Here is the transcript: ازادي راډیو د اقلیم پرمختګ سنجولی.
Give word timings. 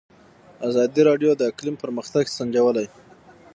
ازادي 0.67 1.01
راډیو 1.09 1.31
د 1.37 1.41
اقلیم 1.51 1.75
پرمختګ 1.83 2.23
سنجولی. 2.37 2.87